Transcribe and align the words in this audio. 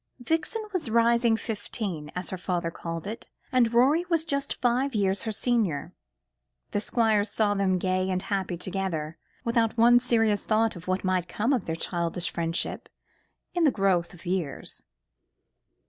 Vixen 0.17 0.63
was 0.73 0.89
"rising 0.89 1.37
fifteen," 1.37 2.09
as 2.15 2.31
her 2.31 2.37
father 2.39 2.71
called 2.71 3.05
it, 3.05 3.27
and 3.51 3.71
Rorie 3.71 4.05
was 4.09 4.25
just 4.25 4.59
five 4.59 4.95
years 4.95 5.25
her 5.25 5.31
senior. 5.31 5.93
The 6.71 6.79
Squire 6.81 7.23
saw 7.23 7.53
them 7.53 7.77
gay 7.77 8.09
and 8.09 8.19
happy 8.23 8.57
together, 8.57 9.19
without 9.43 9.77
one 9.77 9.99
serious 9.99 10.43
thought 10.43 10.75
of 10.75 10.87
what 10.87 11.03
might 11.03 11.27
come 11.27 11.53
of 11.53 11.67
their 11.67 11.75
childish 11.75 12.31
friendship 12.31 12.89
in 13.53 13.63
the 13.63 13.69
growth 13.69 14.15
of 14.15 14.25
years. 14.25 14.81